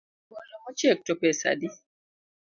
[0.29, 1.67] Rabolo mochiek to pesa adi?